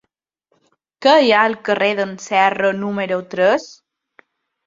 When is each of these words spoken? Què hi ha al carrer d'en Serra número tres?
Què 1.05 1.11
hi 1.25 1.29
ha 1.33 1.41
al 1.49 1.55
carrer 1.67 1.89
d'en 1.99 2.15
Serra 2.27 2.71
número 2.79 3.19
tres? 3.35 3.67